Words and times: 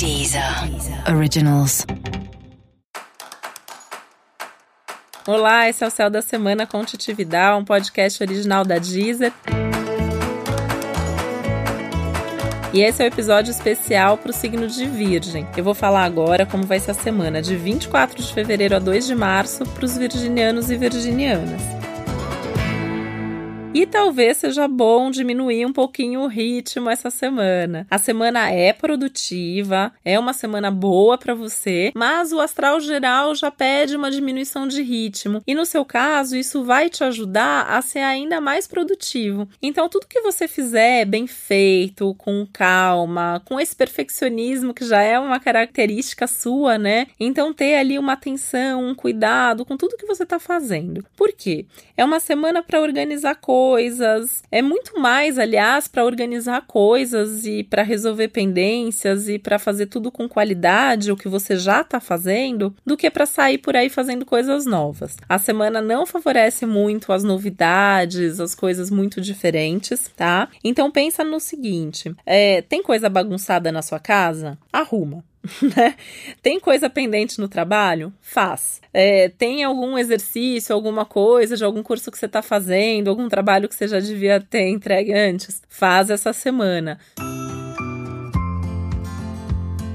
Deezer 0.00 0.42
Originals. 1.14 1.84
Olá, 5.26 5.68
esse 5.68 5.84
é 5.84 5.86
o 5.86 5.90
Céu 5.90 6.08
da 6.08 6.22
Semana 6.22 6.66
com 6.66 6.82
Titividade, 6.86 7.60
um 7.60 7.64
podcast 7.66 8.22
original 8.22 8.64
da 8.64 8.78
Deezer. 8.78 9.30
E 12.72 12.80
esse 12.80 13.02
é 13.02 13.04
o 13.04 13.08
episódio 13.08 13.50
especial 13.50 14.16
para 14.16 14.30
o 14.30 14.32
signo 14.32 14.66
de 14.68 14.86
Virgem. 14.86 15.46
Eu 15.54 15.64
vou 15.64 15.74
falar 15.74 16.04
agora 16.04 16.46
como 16.46 16.64
vai 16.64 16.80
ser 16.80 16.92
a 16.92 16.94
semana 16.94 17.42
de 17.42 17.54
24 17.54 18.22
de 18.22 18.32
fevereiro 18.32 18.76
a 18.76 18.78
2 18.78 19.06
de 19.06 19.14
março 19.14 19.66
para 19.66 19.84
os 19.84 19.98
virginianos 19.98 20.70
e 20.70 20.78
virginianas. 20.78 21.79
E 23.72 23.86
talvez 23.86 24.38
seja 24.38 24.66
bom 24.66 25.12
diminuir 25.12 25.64
um 25.64 25.72
pouquinho 25.72 26.22
o 26.22 26.26
ritmo 26.26 26.90
essa 26.90 27.08
semana. 27.08 27.86
A 27.88 27.98
semana 27.98 28.50
é 28.50 28.72
produtiva, 28.72 29.92
é 30.04 30.18
uma 30.18 30.32
semana 30.32 30.72
boa 30.72 31.16
para 31.16 31.36
você, 31.36 31.92
mas 31.94 32.32
o 32.32 32.40
astral 32.40 32.80
geral 32.80 33.32
já 33.32 33.48
pede 33.48 33.94
uma 33.94 34.10
diminuição 34.10 34.66
de 34.66 34.82
ritmo. 34.82 35.40
E 35.46 35.54
no 35.54 35.64
seu 35.64 35.84
caso, 35.84 36.36
isso 36.36 36.64
vai 36.64 36.90
te 36.90 37.04
ajudar 37.04 37.62
a 37.70 37.80
ser 37.80 38.00
ainda 38.00 38.40
mais 38.40 38.66
produtivo. 38.66 39.48
Então, 39.62 39.88
tudo 39.88 40.08
que 40.08 40.20
você 40.20 40.48
fizer 40.48 41.04
bem 41.04 41.28
feito, 41.28 42.12
com 42.18 42.44
calma, 42.52 43.40
com 43.44 43.60
esse 43.60 43.76
perfeccionismo 43.76 44.74
que 44.74 44.84
já 44.84 45.00
é 45.00 45.16
uma 45.16 45.38
característica 45.38 46.26
sua, 46.26 46.76
né? 46.76 47.06
Então, 47.20 47.54
ter 47.54 47.76
ali 47.76 48.00
uma 48.00 48.14
atenção, 48.14 48.84
um 48.84 48.96
cuidado 48.96 49.64
com 49.64 49.76
tudo 49.76 49.96
que 49.96 50.06
você 50.06 50.24
está 50.24 50.40
fazendo. 50.40 51.06
Por 51.16 51.32
quê? 51.32 51.66
É 51.96 52.04
uma 52.04 52.18
semana 52.18 52.64
para 52.64 52.80
organizar 52.80 53.36
coisas 53.36 53.59
coisas. 53.60 54.42
É 54.50 54.62
muito 54.62 54.98
mais, 54.98 55.38
aliás, 55.38 55.86
para 55.86 56.02
organizar 56.02 56.62
coisas 56.66 57.44
e 57.44 57.62
para 57.62 57.82
resolver 57.82 58.28
pendências 58.28 59.28
e 59.28 59.38
para 59.38 59.58
fazer 59.58 59.84
tudo 59.84 60.10
com 60.10 60.26
qualidade, 60.26 61.12
o 61.12 61.16
que 61.16 61.28
você 61.28 61.56
já 61.56 61.82
está 61.82 62.00
fazendo, 62.00 62.74
do 62.86 62.96
que 62.96 63.10
para 63.10 63.26
sair 63.26 63.58
por 63.58 63.76
aí 63.76 63.90
fazendo 63.90 64.24
coisas 64.24 64.64
novas. 64.64 65.14
A 65.28 65.36
semana 65.36 65.82
não 65.82 66.06
favorece 66.06 66.64
muito 66.64 67.12
as 67.12 67.22
novidades, 67.22 68.40
as 68.40 68.54
coisas 68.54 68.90
muito 68.90 69.20
diferentes, 69.20 70.10
tá? 70.16 70.48
Então 70.64 70.90
pensa 70.90 71.22
no 71.22 71.38
seguinte: 71.38 72.14
é, 72.24 72.62
tem 72.62 72.82
coisa 72.82 73.10
bagunçada 73.10 73.70
na 73.70 73.82
sua 73.82 73.98
casa? 73.98 74.56
Arruma. 74.72 75.22
Né? 75.76 75.94
Tem 76.42 76.60
coisa 76.60 76.90
pendente 76.90 77.40
no 77.40 77.48
trabalho? 77.48 78.12
Faz. 78.20 78.80
É, 78.92 79.28
tem 79.30 79.64
algum 79.64 79.96
exercício, 79.96 80.74
alguma 80.74 81.04
coisa 81.04 81.56
de 81.56 81.64
algum 81.64 81.82
curso 81.82 82.10
que 82.10 82.18
você 82.18 82.26
está 82.26 82.42
fazendo, 82.42 83.08
algum 83.08 83.28
trabalho 83.28 83.68
que 83.68 83.74
você 83.74 83.88
já 83.88 84.00
devia 84.00 84.40
ter 84.40 84.68
entregue 84.68 85.12
antes? 85.12 85.62
Faz 85.68 86.10
essa 86.10 86.32
semana 86.32 86.98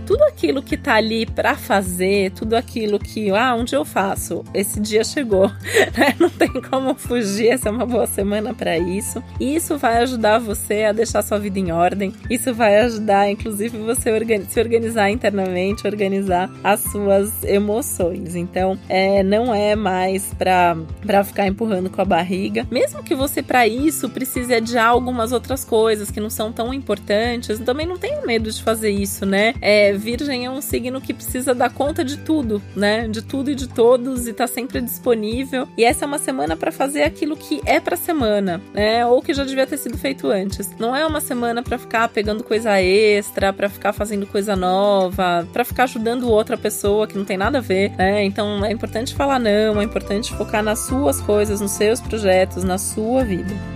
tudo 0.06 0.24
aquilo 0.24 0.62
que 0.62 0.78
tá 0.78 0.96
ali 0.96 1.26
para 1.26 1.56
fazer, 1.56 2.32
tudo 2.32 2.56
aquilo 2.56 3.00
que, 3.00 3.32
ah, 3.32 3.56
um 3.56 3.66
eu 3.72 3.84
faço, 3.84 4.44
esse 4.54 4.80
dia 4.80 5.04
chegou, 5.04 5.50
né? 5.98 6.16
Não 6.20 6.30
tem 6.30 6.50
como 6.70 6.96
fugir, 6.96 7.50
essa 7.50 7.70
é 7.70 7.72
uma 7.72 7.86
boa 7.86 8.06
semana 8.06 8.54
para 8.54 8.78
isso. 8.78 9.22
E 9.40 9.56
isso 9.56 9.78
vai 9.78 9.98
ajudar 9.98 10.40
você 10.40 10.84
a 10.84 10.92
deixar 10.92 11.22
sua 11.24 11.40
vida 11.40 11.60
em 11.60 11.72
ordem. 11.72 12.14
Isso 12.30 12.54
vai 12.54 12.80
ajudar, 12.82 13.30
inclusive, 13.30 13.78
você 13.80 14.12
se 14.48 14.60
organizar 14.60 15.10
internamente, 15.10 15.88
organizar 15.88 16.50
as 16.64 16.82
suas 16.82 17.44
emoções. 17.44 18.36
Então, 18.36 18.78
é, 18.88 19.24
não 19.24 19.54
é 19.54 19.76
mais 19.76 20.34
para 20.34 21.24
ficar 21.24 21.48
empurrando 21.48 21.90
com 21.90 22.02
a 22.02 22.06
barriga. 22.06 22.68
Mesmo 22.70 23.04
que 23.04 23.16
você, 23.16 23.42
para 23.42 23.68
isso, 23.68 24.10
precise 24.10 24.54
adiar 24.54 24.88
algumas 24.88 25.32
outras 25.32 25.66
coisas 25.66 26.12
que 26.12 26.20
não 26.20 26.30
são 26.30 26.52
tão 26.52 26.74
importantes, 26.74 27.60
também 27.60 27.86
não 27.86 27.98
tenha 27.98 28.22
medo 28.22 28.52
de 28.52 28.62
fazer 28.62 28.92
isso, 28.92 29.26
né? 29.26 29.54
É, 29.62 29.95
Virgem 29.98 30.46
é 30.46 30.50
um 30.50 30.62
signo 30.62 31.02
que 31.02 31.14
precisa 31.14 31.54
dar 31.54 31.72
conta 31.72 32.04
de 32.04 32.18
tudo, 32.18 32.62
né? 32.76 33.08
De 33.08 33.22
tudo 33.22 33.52
e 33.52 33.56
de 33.56 33.68
todos 33.68 34.28
e 34.28 34.34
tá 34.34 34.48
sempre 34.48 34.82
disponível. 34.82 35.68
E 35.78 35.84
essa 35.84 36.06
é 36.06 36.08
uma 36.08 36.18
semana 36.18 36.56
para 36.56 36.72
fazer 36.72 37.04
aquilo 37.04 37.36
que 37.36 37.62
é 37.66 37.80
para 37.80 37.96
semana, 37.96 38.62
né? 38.74 39.06
Ou 39.06 39.22
que 39.22 39.34
já 39.34 39.44
devia 39.44 39.68
ter 39.68 39.78
sido 39.78 39.98
feito 39.98 40.28
antes. 40.28 40.70
Não 40.78 40.96
é 40.96 41.06
uma 41.06 41.22
semana 41.22 41.62
para 41.62 41.78
ficar 41.78 42.08
pegando 42.10 42.44
coisa 42.44 42.82
extra, 42.82 43.52
para 43.54 43.70
ficar 43.70 43.94
fazendo 43.94 44.26
coisa 44.26 44.56
nova, 44.56 45.48
para 45.52 45.64
ficar 45.64 45.84
ajudando 45.84 46.30
outra 46.30 46.58
pessoa 46.58 47.08
que 47.08 47.18
não 47.18 47.26
tem 47.26 47.38
nada 47.38 47.58
a 47.60 47.62
ver, 47.62 47.92
né? 47.98 48.24
Então 48.24 48.66
é 48.66 48.72
importante 48.72 49.14
falar 49.14 49.40
não, 49.40 49.82
é 49.82 49.84
importante 49.84 50.34
focar 50.36 50.64
nas 50.64 50.80
suas 50.80 51.22
coisas, 51.22 51.62
nos 51.62 51.72
seus 51.72 52.00
projetos, 52.02 52.64
na 52.64 52.78
sua 52.78 53.24
vida. 53.24 53.75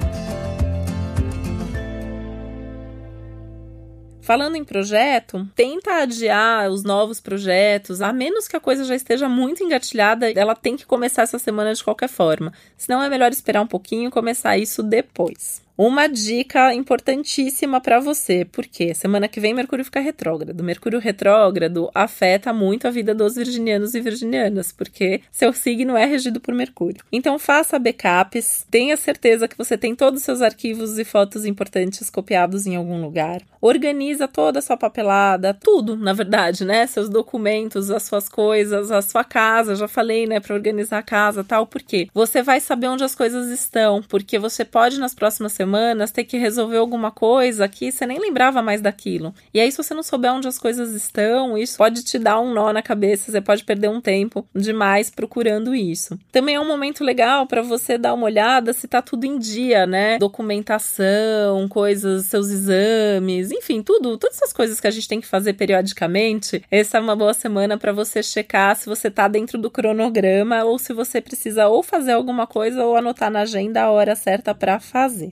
Falando 4.29 4.57
em 4.57 4.63
projeto, 4.63 5.49
tenta 5.55 6.03
adiar 6.03 6.69
os 6.69 6.83
novos 6.83 7.19
projetos, 7.19 7.99
a 7.99 8.13
menos 8.13 8.47
que 8.47 8.55
a 8.55 8.59
coisa 8.59 8.83
já 8.83 8.93
esteja 8.93 9.27
muito 9.27 9.63
engatilhada, 9.63 10.29
ela 10.33 10.53
tem 10.53 10.77
que 10.77 10.85
começar 10.85 11.23
essa 11.23 11.39
semana 11.39 11.73
de 11.73 11.83
qualquer 11.83 12.09
forma. 12.09 12.53
Senão 12.77 13.01
é 13.01 13.09
melhor 13.09 13.31
esperar 13.31 13.63
um 13.63 13.65
pouquinho 13.65 14.07
e 14.07 14.11
começar 14.11 14.55
isso 14.55 14.83
depois. 14.83 15.63
Uma 15.81 16.07
dica 16.07 16.73
importantíssima 16.73 17.79
para 17.79 18.01
você, 18.01 18.43
porque 18.43 18.93
semana 18.93 19.29
que 19.29 19.39
vem 19.39 19.53
Mercúrio 19.53 19.85
fica 19.85 20.01
retrógrado. 20.01 20.61
Mercúrio 20.61 20.99
retrógrado 20.99 21.89
afeta 21.95 22.51
muito 22.51 22.85
a 22.85 22.91
vida 22.91 23.15
dos 23.15 23.35
virginianos 23.35 23.95
e 23.95 24.01
virginianas, 24.01 24.73
porque 24.73 25.21
seu 25.31 25.53
signo 25.53 25.95
é 25.95 26.03
regido 26.03 26.41
por 26.41 26.53
Mercúrio. 26.53 27.01
Então 27.09 27.39
faça 27.39 27.79
backups, 27.79 28.67
tenha 28.69 28.97
certeza 28.97 29.47
que 29.47 29.57
você 29.57 29.77
tem 29.77 29.95
todos 29.95 30.19
os 30.19 30.25
seus 30.25 30.41
arquivos 30.41 30.99
e 30.99 31.05
fotos 31.05 31.45
importantes 31.45 32.09
copiados 32.09 32.67
em 32.67 32.75
algum 32.75 33.01
lugar. 33.01 33.41
Organiza 33.61 34.27
toda 34.27 34.59
a 34.59 34.61
sua 34.61 34.75
papelada, 34.75 35.53
tudo, 35.53 35.95
na 35.95 36.11
verdade, 36.11 36.65
né? 36.65 36.85
Seus 36.87 37.07
documentos, 37.07 37.89
as 37.89 38.03
suas 38.03 38.27
coisas, 38.27 38.91
a 38.91 39.01
sua 39.01 39.23
casa, 39.23 39.77
já 39.77 39.87
falei, 39.87 40.27
né, 40.27 40.41
para 40.41 40.55
organizar 40.55 40.97
a 40.97 41.03
casa, 41.03 41.41
tal, 41.41 41.65
porque 41.65 42.09
você 42.13 42.43
vai 42.43 42.59
saber 42.59 42.87
onde 42.87 43.05
as 43.05 43.15
coisas 43.15 43.49
estão, 43.49 44.03
porque 44.03 44.37
você 44.37 44.65
pode 44.65 44.99
nas 44.99 45.15
próximas 45.15 45.53
semanas 45.53 45.68
semanas 45.69 46.11
ter 46.11 46.23
que 46.23 46.35
resolver 46.35 46.77
alguma 46.77 47.11
coisa 47.11 47.67
que 47.67 47.91
você 47.91 48.05
nem 48.05 48.19
lembrava 48.19 48.59
mais 48.59 48.81
daquilo. 48.81 49.33
E 49.53 49.59
aí, 49.59 49.71
se 49.71 49.77
você 49.77 49.93
não 49.93 50.01
souber 50.01 50.33
onde 50.33 50.47
as 50.47 50.57
coisas 50.57 50.95
estão, 50.95 51.55
isso 51.55 51.77
pode 51.77 52.03
te 52.03 52.17
dar 52.17 52.39
um 52.39 52.51
nó 52.51 52.73
na 52.73 52.81
cabeça, 52.81 53.31
você 53.31 53.39
pode 53.39 53.63
perder 53.63 53.87
um 53.87 54.01
tempo 54.01 54.43
demais 54.55 55.11
procurando 55.11 55.75
isso. 55.75 56.17
Também 56.31 56.55
é 56.55 56.59
um 56.59 56.67
momento 56.67 57.03
legal 57.03 57.45
para 57.45 57.61
você 57.61 57.99
dar 57.99 58.15
uma 58.15 58.25
olhada 58.25 58.73
se 58.73 58.87
tá 58.87 58.99
tudo 58.99 59.25
em 59.25 59.37
dia, 59.37 59.85
né? 59.85 60.17
Documentação, 60.17 61.67
coisas, 61.69 62.25
seus 62.25 62.49
exames, 62.49 63.51
enfim, 63.51 63.83
tudo, 63.83 64.17
todas 64.17 64.37
essas 64.37 64.51
coisas 64.51 64.79
que 64.79 64.87
a 64.87 64.91
gente 64.91 65.07
tem 65.07 65.21
que 65.21 65.27
fazer 65.27 65.53
periodicamente. 65.53 66.63
Essa 66.71 66.97
é 66.97 67.01
uma 67.01 67.15
boa 67.15 67.33
semana 67.33 67.77
para 67.77 67.91
você 67.91 68.23
checar 68.23 68.75
se 68.75 68.87
você 68.87 69.11
tá 69.11 69.27
dentro 69.27 69.59
do 69.59 69.69
cronograma 69.69 70.63
ou 70.63 70.79
se 70.79 70.93
você 70.93 71.21
precisa 71.21 71.67
ou 71.67 71.83
fazer 71.83 72.13
alguma 72.13 72.47
coisa 72.47 72.83
ou 72.83 72.95
anotar 72.95 73.29
na 73.29 73.41
agenda 73.41 73.83
a 73.83 73.91
hora 73.91 74.15
certa 74.15 74.55
para 74.55 74.79
fazer. 74.79 75.29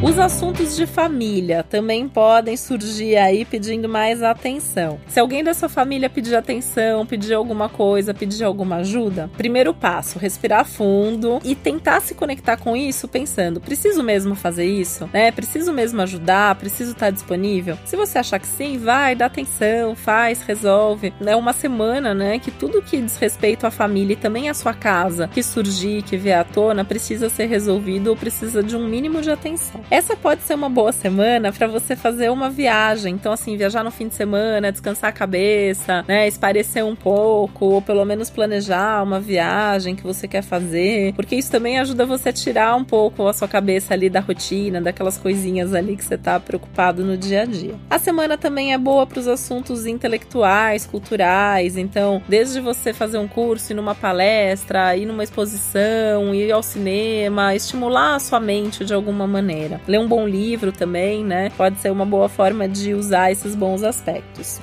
Os 0.00 0.16
assuntos 0.16 0.76
de 0.76 0.86
família 0.86 1.64
também 1.64 2.08
podem 2.08 2.56
surgir 2.56 3.16
aí 3.16 3.44
pedindo 3.44 3.88
mais 3.88 4.22
atenção. 4.22 5.00
Se 5.08 5.18
alguém 5.18 5.42
da 5.42 5.52
sua 5.52 5.68
família 5.68 6.08
pedir 6.08 6.36
atenção, 6.36 7.04
pedir 7.04 7.34
alguma 7.34 7.68
coisa, 7.68 8.14
pedir 8.14 8.44
alguma 8.44 8.76
ajuda, 8.76 9.28
primeiro 9.36 9.74
passo, 9.74 10.16
respirar 10.16 10.64
fundo 10.64 11.40
e 11.44 11.56
tentar 11.56 12.00
se 12.00 12.14
conectar 12.14 12.56
com 12.56 12.76
isso 12.76 13.08
pensando, 13.08 13.60
preciso 13.60 14.00
mesmo 14.04 14.36
fazer 14.36 14.66
isso, 14.66 15.10
né? 15.12 15.32
Preciso 15.32 15.72
mesmo 15.72 16.00
ajudar, 16.02 16.54
preciso 16.54 16.92
estar 16.92 17.10
disponível. 17.10 17.76
Se 17.84 17.96
você 17.96 18.18
achar 18.18 18.38
que 18.38 18.46
sim, 18.46 18.78
vai, 18.78 19.16
dá 19.16 19.26
atenção, 19.26 19.96
faz, 19.96 20.42
resolve. 20.42 21.12
É 21.26 21.34
uma 21.34 21.52
semana, 21.52 22.14
né, 22.14 22.38
que 22.38 22.52
tudo 22.52 22.80
que 22.82 23.02
diz 23.02 23.16
respeito 23.16 23.66
à 23.66 23.70
família 23.70 24.12
e 24.12 24.16
também 24.16 24.48
à 24.48 24.54
sua 24.54 24.74
casa, 24.74 25.26
que 25.26 25.42
surgir, 25.42 26.02
que 26.02 26.16
vier 26.16 26.38
à 26.38 26.44
tona, 26.44 26.84
precisa 26.84 27.28
ser 27.28 27.46
resolvido 27.46 28.10
ou 28.10 28.16
precisa 28.16 28.62
de 28.62 28.76
um 28.76 28.86
mínimo 28.86 29.20
de 29.20 29.30
atenção. 29.32 29.87
Essa 29.90 30.14
pode 30.14 30.42
ser 30.42 30.54
uma 30.54 30.68
boa 30.68 30.92
semana 30.92 31.50
para 31.50 31.66
você 31.66 31.96
fazer 31.96 32.30
uma 32.30 32.50
viagem. 32.50 33.14
Então, 33.14 33.32
assim, 33.32 33.56
viajar 33.56 33.82
no 33.82 33.90
fim 33.90 34.06
de 34.06 34.14
semana, 34.14 34.70
descansar 34.70 35.08
a 35.08 35.12
cabeça, 35.12 36.04
né? 36.06 36.28
Esparecer 36.28 36.84
um 36.84 36.94
pouco, 36.94 37.64
ou 37.64 37.82
pelo 37.82 38.04
menos 38.04 38.28
planejar 38.28 39.02
uma 39.02 39.18
viagem 39.18 39.96
que 39.96 40.02
você 40.02 40.28
quer 40.28 40.42
fazer. 40.42 41.14
Porque 41.14 41.36
isso 41.36 41.50
também 41.50 41.78
ajuda 41.78 42.04
você 42.04 42.28
a 42.28 42.32
tirar 42.32 42.76
um 42.76 42.84
pouco 42.84 43.26
a 43.26 43.32
sua 43.32 43.48
cabeça 43.48 43.94
ali 43.94 44.10
da 44.10 44.20
rotina, 44.20 44.78
daquelas 44.78 45.16
coisinhas 45.16 45.72
ali 45.72 45.96
que 45.96 46.04
você 46.04 46.18
tá 46.18 46.38
preocupado 46.38 47.02
no 47.02 47.16
dia 47.16 47.42
a 47.42 47.44
dia. 47.46 47.74
A 47.88 47.98
semana 47.98 48.36
também 48.36 48.74
é 48.74 48.78
boa 48.78 49.06
para 49.06 49.20
os 49.20 49.26
assuntos 49.26 49.86
intelectuais, 49.86 50.84
culturais. 50.84 51.78
Então, 51.78 52.22
desde 52.28 52.60
você 52.60 52.92
fazer 52.92 53.16
um 53.16 53.26
curso, 53.26 53.72
ir 53.72 53.74
numa 53.74 53.94
palestra, 53.94 54.94
ir 54.94 55.06
numa 55.06 55.24
exposição, 55.24 56.34
ir 56.34 56.52
ao 56.52 56.62
cinema, 56.62 57.54
estimular 57.54 58.16
a 58.16 58.18
sua 58.18 58.38
mente 58.38 58.84
de 58.84 58.92
alguma 58.92 59.26
maneira. 59.26 59.77
Ler 59.86 59.98
um 59.98 60.08
bom 60.08 60.26
livro 60.26 60.72
também, 60.72 61.24
né? 61.24 61.50
Pode 61.56 61.78
ser 61.80 61.90
uma 61.90 62.04
boa 62.04 62.28
forma 62.28 62.68
de 62.68 62.94
usar 62.94 63.30
esses 63.30 63.54
bons 63.54 63.82
aspectos. 63.82 64.60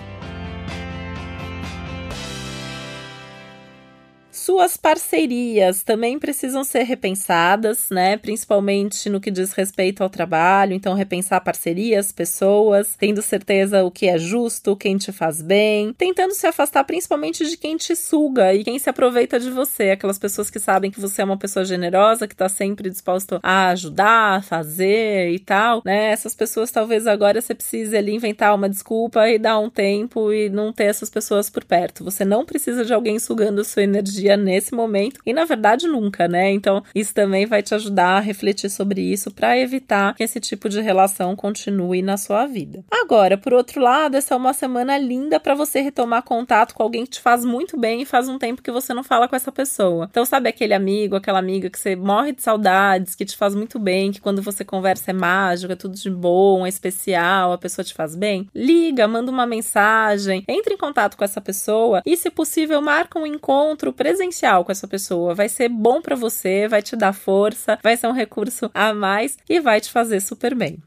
Suas 4.45 4.77
parcerias 4.77 5.81
também 5.81 6.19
precisam 6.19 6.63
ser 6.63 6.83
repensadas, 6.83 7.89
né? 7.89 8.15
Principalmente 8.15 9.09
no 9.09 9.19
que 9.19 9.31
diz 9.31 9.53
respeito 9.53 10.03
ao 10.03 10.09
trabalho. 10.09 10.73
Então, 10.73 10.93
repensar 10.93 11.41
parcerias, 11.41 12.11
pessoas, 12.11 12.95
tendo 12.95 13.23
certeza 13.23 13.83
o 13.83 13.89
que 13.89 14.07
é 14.07 14.19
justo, 14.19 14.75
quem 14.75 14.97
te 14.97 15.11
faz 15.11 15.41
bem, 15.41 15.91
tentando 15.93 16.35
se 16.35 16.45
afastar 16.45 16.83
principalmente 16.83 17.43
de 17.43 17.57
quem 17.57 17.75
te 17.75 17.95
suga 17.95 18.53
e 18.53 18.63
quem 18.63 18.77
se 18.77 18.87
aproveita 18.87 19.39
de 19.39 19.49
você, 19.49 19.89
aquelas 19.89 20.19
pessoas 20.19 20.51
que 20.51 20.59
sabem 20.59 20.91
que 20.91 21.01
você 21.01 21.23
é 21.23 21.25
uma 21.25 21.39
pessoa 21.39 21.65
generosa, 21.65 22.27
que 22.27 22.35
tá 22.35 22.47
sempre 22.47 22.87
disposto 22.87 23.39
a 23.41 23.69
ajudar, 23.69 24.35
a 24.35 24.41
fazer 24.43 25.31
e 25.31 25.39
tal, 25.39 25.81
né? 25.83 26.11
Essas 26.11 26.35
pessoas 26.35 26.69
talvez 26.69 27.07
agora 27.07 27.41
você 27.41 27.55
precise 27.55 27.97
ali 27.97 28.13
inventar 28.13 28.53
uma 28.53 28.69
desculpa 28.69 29.27
e 29.27 29.39
dar 29.39 29.57
um 29.57 29.71
tempo 29.71 30.31
e 30.31 30.49
não 30.49 30.71
ter 30.71 30.83
essas 30.83 31.09
pessoas 31.09 31.49
por 31.49 31.65
perto. 31.65 32.03
Você 32.03 32.23
não 32.23 32.45
precisa 32.45 32.85
de 32.85 32.93
alguém 32.93 33.17
sugando 33.17 33.63
sua 33.63 33.81
energia 33.81 34.34
nesse 34.37 34.73
momento 34.73 35.19
e 35.25 35.33
na 35.33 35.45
verdade 35.45 35.87
nunca, 35.87 36.27
né? 36.27 36.51
Então, 36.51 36.83
isso 36.93 37.13
também 37.13 37.45
vai 37.45 37.61
te 37.61 37.73
ajudar 37.73 38.17
a 38.17 38.19
refletir 38.19 38.69
sobre 38.69 39.01
isso 39.01 39.31
para 39.31 39.57
evitar 39.57 40.15
que 40.15 40.23
esse 40.23 40.39
tipo 40.39 40.69
de 40.69 40.81
relação 40.81 41.35
continue 41.35 42.01
na 42.01 42.17
sua 42.17 42.45
vida. 42.45 42.83
Agora, 42.91 43.37
por 43.37 43.53
outro 43.53 43.81
lado, 43.81 44.15
essa 44.15 44.33
é 44.33 44.37
uma 44.37 44.53
semana 44.53 44.97
linda 44.97 45.39
para 45.39 45.55
você 45.55 45.81
retomar 45.81 46.23
contato 46.23 46.73
com 46.73 46.83
alguém 46.83 47.05
que 47.05 47.11
te 47.11 47.21
faz 47.21 47.45
muito 47.45 47.77
bem 47.77 48.01
e 48.01 48.05
faz 48.05 48.27
um 48.27 48.37
tempo 48.37 48.61
que 48.61 48.71
você 48.71 48.93
não 48.93 49.03
fala 49.03 49.27
com 49.27 49.35
essa 49.35 49.51
pessoa. 49.51 50.07
Então, 50.09 50.25
sabe 50.25 50.49
aquele 50.49 50.73
amigo, 50.73 51.15
aquela 51.15 51.39
amiga 51.39 51.69
que 51.69 51.79
você 51.79 51.95
morre 51.95 52.31
de 52.31 52.41
saudades, 52.41 53.15
que 53.15 53.25
te 53.25 53.37
faz 53.37 53.55
muito 53.55 53.79
bem, 53.79 54.11
que 54.11 54.21
quando 54.21 54.41
você 54.41 54.63
conversa 54.63 55.11
é 55.11 55.13
mágico, 55.13 55.73
é 55.73 55.75
tudo 55.75 55.95
de 55.95 56.09
bom, 56.09 56.65
é 56.65 56.69
especial, 56.69 57.53
a 57.53 57.57
pessoa 57.57 57.85
te 57.85 57.93
faz 57.93 58.15
bem? 58.15 58.47
Liga, 58.53 59.07
manda 59.07 59.31
uma 59.31 59.45
mensagem, 59.45 60.43
entre 60.47 60.73
em 60.73 60.77
contato 60.77 61.15
com 61.15 61.23
essa 61.23 61.41
pessoa 61.41 62.01
e, 62.05 62.17
se 62.17 62.29
possível, 62.29 62.81
marca 62.81 63.19
um 63.19 63.25
encontro 63.25 63.93
presencial 63.93 64.24
com 64.63 64.71
essa 64.71 64.87
pessoa. 64.87 65.33
Vai 65.33 65.49
ser 65.49 65.69
bom 65.69 66.01
para 66.01 66.15
você, 66.15 66.67
vai 66.67 66.81
te 66.81 66.95
dar 66.95 67.13
força, 67.13 67.79
vai 67.83 67.95
ser 67.97 68.07
um 68.07 68.11
recurso 68.11 68.69
a 68.73 68.93
mais 68.93 69.37
e 69.49 69.59
vai 69.59 69.79
te 69.79 69.91
fazer 69.91 70.19
super 70.19 70.55
bem. 70.55 70.81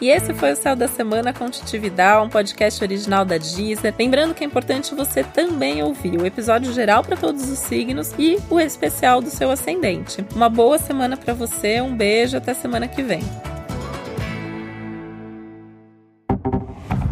E 0.00 0.08
esse 0.08 0.32
foi 0.32 0.52
o 0.52 0.56
Céu 0.56 0.74
da 0.74 0.88
Semana 0.88 1.30
com 1.30 1.50
Titividade, 1.50 2.24
um 2.24 2.30
podcast 2.30 2.82
original 2.82 3.22
da 3.22 3.36
Deezer. 3.36 3.94
Lembrando 3.98 4.34
que 4.34 4.42
é 4.42 4.46
importante 4.46 4.94
você 4.94 5.22
também 5.22 5.82
ouvir 5.82 6.18
o 6.18 6.24
episódio 6.24 6.72
geral 6.72 7.04
para 7.04 7.18
todos 7.18 7.50
os 7.50 7.58
signos 7.58 8.14
e 8.18 8.38
o 8.48 8.58
especial 8.58 9.20
do 9.20 9.28
seu 9.28 9.50
ascendente. 9.50 10.24
Uma 10.34 10.48
boa 10.48 10.78
semana 10.78 11.18
para 11.18 11.34
você, 11.34 11.82
um 11.82 11.94
beijo, 11.94 12.38
até 12.38 12.54
semana 12.54 12.88
que 12.88 13.02
vem. 13.02 13.20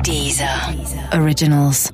Deezer. 0.03 0.49
Deezer. 0.75 1.21
Originals. 1.21 1.91